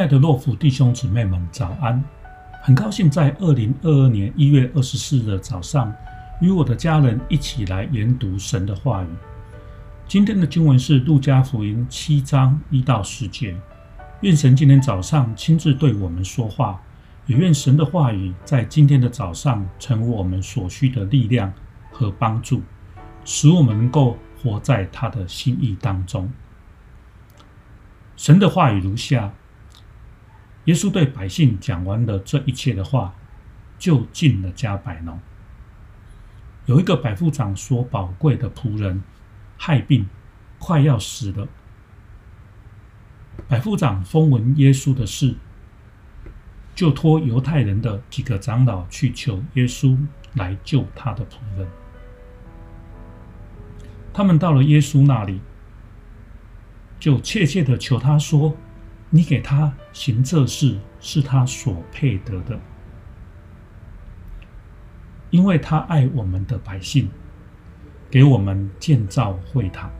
[0.00, 2.02] 亲爱的洛福弟兄姊妹们，早安！
[2.62, 5.92] 很高兴在二零二二年一月二十四日早上，
[6.40, 9.08] 与我的家人一起来研读神的话语。
[10.08, 13.54] 今天的经文是路加福音七章一到十节。
[14.22, 16.80] 愿神今天早上亲自对我们说话，
[17.26, 21.52] 也愿神的话语在今天的早上成为我们所需的力量
[21.92, 22.62] 和帮助，
[23.26, 26.32] 使我们能够活在他的心意当中。
[28.16, 29.30] 神的话语如下。
[30.70, 33.12] 耶稣对百姓讲完了这一切的话，
[33.76, 35.18] 就进了迦百农。
[36.66, 39.02] 有一个百夫长所宝贵的仆人
[39.56, 40.08] 害病，
[40.60, 41.48] 快要死了。
[43.48, 45.34] 百夫长风闻耶稣的事，
[46.72, 49.98] 就托犹太人的几个长老去求耶稣
[50.34, 51.66] 来救他的仆人。
[54.12, 55.40] 他们到了耶稣那里，
[57.00, 58.56] 就切切地求他说。
[59.10, 62.58] 你给他行这事，是他所配得的，
[65.30, 67.10] 因为他爱我们的百姓，
[68.08, 69.90] 给我们建造会堂。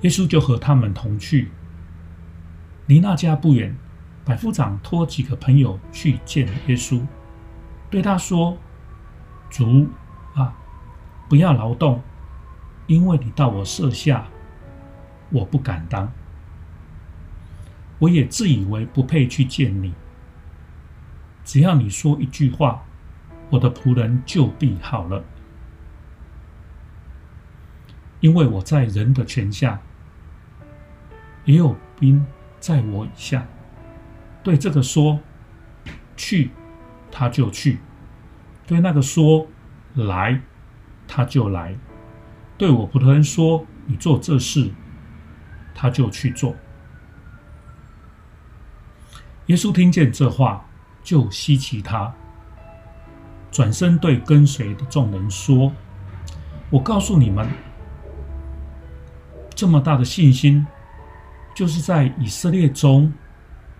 [0.00, 1.50] 耶稣就和他们同去，
[2.86, 3.76] 离那家不远。
[4.24, 7.04] 百夫长托几个朋友去见耶稣，
[7.90, 8.56] 对他说
[9.50, 9.88] ：“主
[10.34, 10.54] 啊，
[11.28, 12.00] 不要劳动，
[12.86, 14.26] 因为你到我舍下，
[15.30, 16.10] 我不敢当。”
[18.00, 19.94] 我也自以为不配去见你。
[21.44, 22.84] 只要你说一句话，
[23.50, 25.24] 我的仆人就必好了。
[28.20, 29.80] 因为我在人的权下，
[31.44, 32.26] 也有兵
[32.58, 33.46] 在我以下。
[34.42, 35.20] 对这个说
[36.16, 36.50] 去，
[37.10, 37.76] 他就去；
[38.66, 39.46] 对那个说
[39.94, 40.40] 来，
[41.08, 41.74] 他就来；
[42.56, 44.70] 对我仆人说你做这事，
[45.74, 46.54] 他就去做。
[49.50, 50.64] 耶稣听见这话，
[51.02, 52.14] 就希奇他，
[53.50, 55.72] 转身对跟随的众人说
[56.70, 57.48] ：“我告诉你们，
[59.52, 60.64] 这么大的信心，
[61.52, 63.12] 就是在以色列中，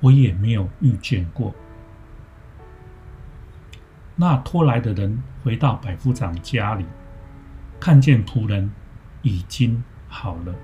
[0.00, 1.54] 我也没有遇见过。”
[4.16, 6.86] 那拖来的人回到百夫长家里，
[7.78, 8.72] 看见仆人
[9.20, 10.54] 已经好了。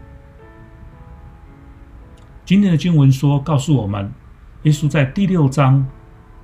[2.46, 4.10] 今天的经文说，告诉我们。
[4.64, 5.86] 耶稣在第六章，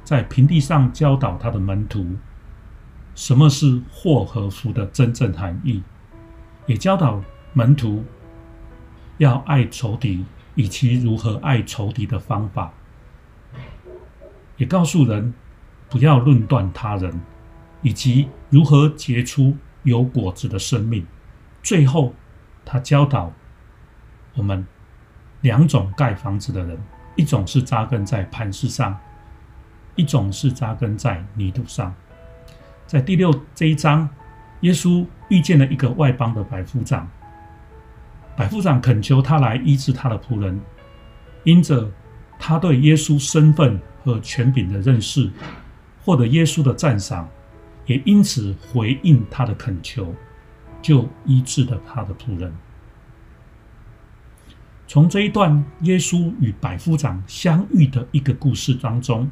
[0.05, 2.07] 在平地上教导他的门徒，
[3.15, 5.83] 什么是祸和福的真正含义，
[6.67, 7.23] 也教导
[7.55, 8.05] 门徒
[9.17, 12.75] 要爱仇敌，以及如何爱仇敌的方法，
[14.59, 15.33] 也告诉人
[15.89, 17.19] 不要论断他人，
[17.81, 21.07] 以及如何结出有果子的生命。
[21.63, 22.13] 最后，
[22.67, 23.33] 他教导
[24.35, 24.67] 我们
[25.41, 26.79] 两种盖房子的人。
[27.16, 28.98] 一种是扎根在磐石上，
[29.97, 31.94] 一种是扎根在泥土上。
[32.87, 34.09] 在第六这一章，
[34.60, 37.09] 耶稣遇见了一个外邦的百夫长，
[38.37, 40.60] 百夫长恳求他来医治他的仆人，
[41.44, 41.91] 因着
[42.38, 45.31] 他对耶稣身份和权柄的认识，
[46.04, 47.28] 获得耶稣的赞赏，
[47.87, 50.15] 也因此回应他的恳求，
[50.81, 52.53] 就医治了他的仆人。
[54.91, 59.31] 从这一段耶稣与百夫长相遇的一个故事当中，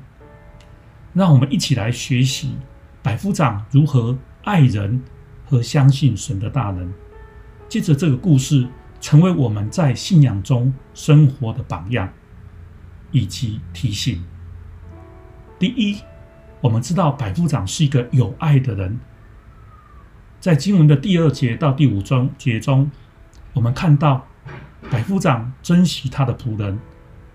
[1.13, 2.55] 让我们一起来学习
[3.03, 5.03] 百夫长如何爱人
[5.45, 6.89] 和相信神的大能。
[7.69, 8.69] 借着这个故事，
[9.01, 12.09] 成为我们在信仰中生活的榜样
[13.11, 14.25] 以及提醒。
[15.59, 16.01] 第一，
[16.61, 19.01] 我们知道百夫长是一个有爱的人。
[20.39, 22.89] 在经文的第二节到第五章节中，
[23.55, 24.25] 我们看到。
[24.91, 26.79] 百夫长珍惜他的仆人，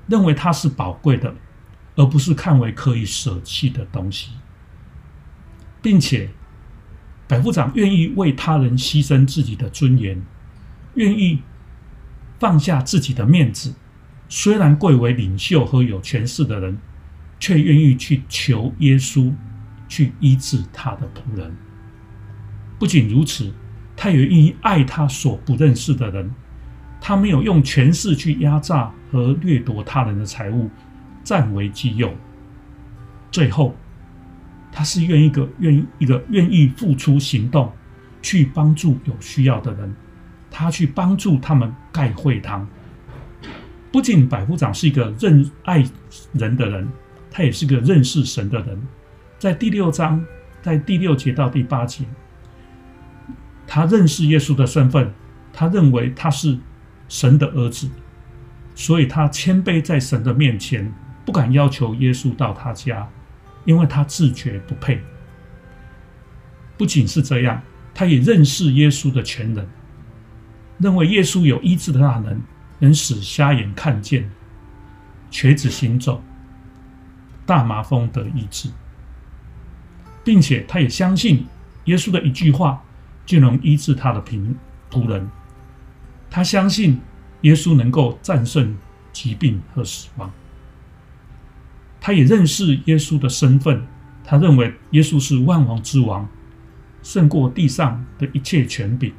[0.08, 1.34] 认为他是宝贵的，
[1.96, 4.32] 而不是看为可以舍弃的东西，
[5.82, 6.29] 并且
[7.28, 10.22] 百夫长愿意为他人牺牲自己的尊严，
[10.96, 11.41] 愿意
[12.40, 13.76] 放下自己的面子。
[14.28, 16.79] 虽然贵为领袖和有权势的人，
[17.40, 19.32] 却愿意去求耶稣
[19.88, 21.56] 去医治他的仆人。
[22.79, 23.53] 不仅如此，
[23.96, 26.34] 他也愿意爱他所不认识的人。
[27.05, 30.70] 他没有用权势去压榨和掠夺他人的财物，
[31.22, 32.09] 占为己有。
[33.29, 33.76] 最后，
[34.72, 37.70] 他是愿一个愿意一个愿意付出行动，
[38.22, 39.94] 去帮助有需要的人。
[40.50, 42.66] 他去帮助他们盖会堂。
[43.91, 45.84] 不仅百夫长是一个认爱
[46.32, 46.88] 人的人，
[47.29, 48.82] 他也是个认识神的人。
[49.38, 50.23] 在第六章，
[50.61, 52.06] 在第六节到第八节，
[53.67, 55.11] 他认识耶稣的身份，
[55.52, 56.58] 他认为他是。
[57.13, 57.87] 神的儿子，
[58.73, 60.91] 所以他谦卑在神的面前，
[61.23, 63.07] 不敢要求耶稣到他家，
[63.65, 64.99] 因为他自觉不配。
[66.75, 67.61] 不仅是这样，
[67.93, 69.63] 他也认识耶稣的全能，
[70.79, 72.41] 认为耶稣有医治的大能，
[72.79, 74.27] 能使瞎眼看见、
[75.29, 76.19] 瘸子行走、
[77.45, 78.69] 大麻风得医治，
[80.23, 81.45] 并且他也相信
[81.85, 82.83] 耶稣的一句话
[83.23, 84.55] 就能医治他的贫
[84.89, 85.29] 仆人。
[86.35, 87.00] 他相信
[87.41, 88.76] 耶稣能够战胜
[89.12, 90.32] 疾病和死亡。
[92.02, 93.84] 他也认识耶稣的身份，
[94.24, 96.28] 他认为耶稣是万王之王。
[97.03, 99.14] 胜过地上的一切权柄。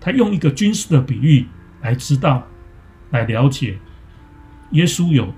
[0.00, 1.46] 他用一个军事的比喻
[1.80, 2.44] 来知道、
[3.10, 3.78] 来了解，
[4.72, 5.32] 耶稣有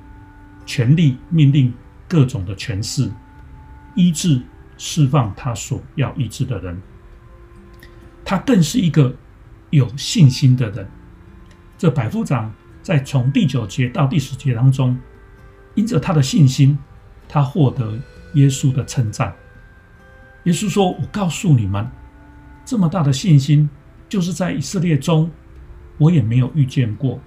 [0.64, 1.74] 权力命令
[2.08, 3.12] 各种的权势，
[3.94, 4.40] 医治、
[4.78, 6.80] 释放他所要医治的人。
[8.24, 9.14] 他更是一个
[9.76, 10.88] 有信心的人。
[11.76, 14.98] 这百夫长在从第九节到第十节当中，
[15.74, 16.78] 因着他的信心，
[17.28, 17.98] 他获得
[18.34, 19.34] 耶稣的称赞。
[20.44, 21.90] 耶稣说：“我告诉你们，
[22.64, 23.68] 这么大的信心，
[24.08, 25.30] 就是在以色列中，
[25.98, 27.20] 我也没有遇见过。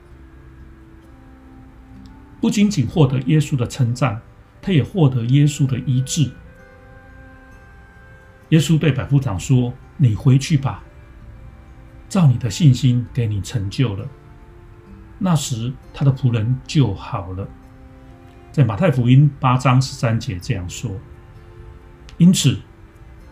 [2.39, 4.21] 不仅仅获得耶稣的称赞，
[4.61, 6.29] 他也获得耶稣的医治。
[8.49, 10.83] 耶稣对百夫长说：‘你回去吧，
[12.09, 14.07] 照你的信心给你成就了。’
[15.19, 17.47] 那时，他的仆人就好了。
[18.51, 20.91] 在马太福音八章十三节这样说。
[22.17, 22.57] 因此。”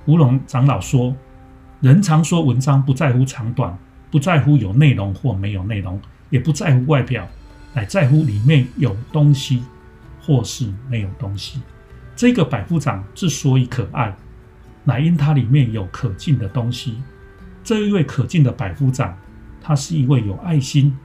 [0.07, 1.15] 吴龙长老说
[1.81, 3.75] ：“人常说文章不在乎长短，
[4.11, 5.99] 不在乎有内容或没有内容，
[6.29, 7.27] 也不在乎外表，
[7.73, 9.63] 乃在乎里面有东西
[10.21, 11.59] 或是没有东西。
[12.15, 14.15] 这个百夫长之所以可爱，
[14.83, 17.01] 乃因他里面有可敬的东西。
[17.65, 19.17] 这一位可敬的百夫长，
[19.59, 20.95] 他是一位有爱心、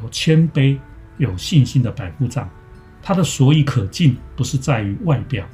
[0.00, 0.78] 有谦卑、
[1.18, 2.48] 有信心的百夫长。
[3.02, 5.44] 他的所以可敬，不是在于外表，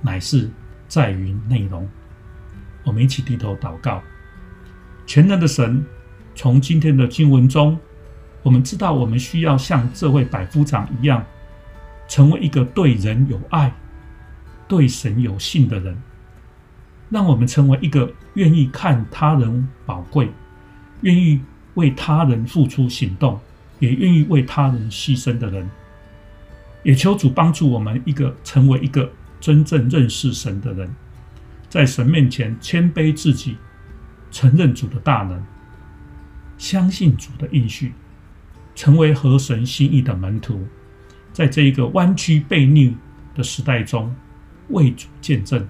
[0.00, 0.50] 乃是
[0.88, 1.86] 在于内容。”
[2.82, 4.02] 我们一起低头祷告，
[5.06, 5.84] 全能的神，
[6.34, 7.78] 从今天的经文中，
[8.42, 11.22] 我们知道我们需要像这位百夫长一样，
[12.08, 13.70] 成为一个对人有爱、
[14.66, 16.02] 对神有信的人。
[17.10, 20.30] 让我们成为一个愿意看他人宝贵、
[21.02, 21.40] 愿意
[21.74, 23.38] 为他人付出行动、
[23.78, 25.68] 也愿意为他人牺牲的人。
[26.82, 29.10] 也求主帮助我们一个成为一个
[29.40, 30.94] 真正认识神的人。
[31.68, 33.56] 在神面前谦卑自己，
[34.30, 35.42] 承认主的大能，
[36.56, 37.92] 相信主的应许，
[38.74, 40.66] 成为合神心意的门徒，
[41.32, 42.96] 在这一个弯曲悖逆
[43.34, 44.14] 的时代中，
[44.68, 45.66] 为主见证，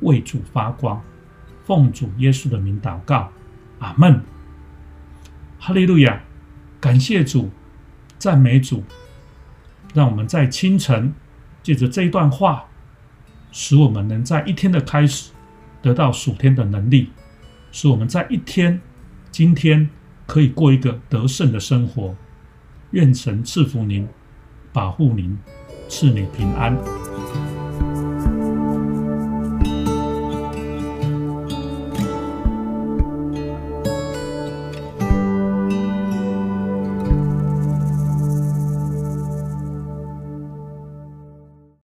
[0.00, 1.02] 为主发光，
[1.64, 3.30] 奉主耶稣的名祷告，
[3.78, 4.20] 阿门。
[5.58, 6.20] 哈利路亚，
[6.80, 7.50] 感谢主，
[8.18, 8.84] 赞美主，
[9.94, 11.12] 让我们在清晨
[11.62, 12.66] 借着这一段话，
[13.52, 15.32] 使我们能在一天的开始。
[15.80, 17.12] 得到属天的能力，
[17.70, 18.80] 使我们在一天、
[19.30, 19.88] 今天
[20.26, 22.16] 可以过一个得胜的生活。
[22.90, 24.08] 愿神赐福您，
[24.72, 25.38] 保护您，
[25.88, 26.76] 赐你平安。